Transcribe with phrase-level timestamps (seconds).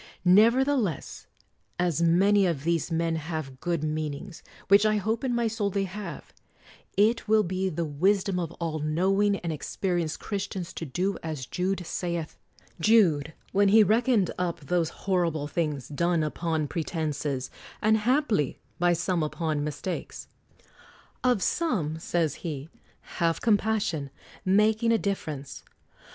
[0.25, 1.27] Nevertheless,
[1.77, 5.83] as many of these men have good meanings, which I hope in my soul they
[5.83, 6.33] have,
[6.97, 11.85] it will be the wisdom of all knowing and experienced Christians to do as Jude
[11.85, 12.35] saith—
[12.79, 19.21] Jude, when he reckoned up those horrible things, done upon pretenses, and haply by some
[19.21, 20.27] upon mis takes:
[21.23, 22.69] "Of some," says he,
[23.19, 24.09] "have compassion,
[24.47, 25.63] making a difference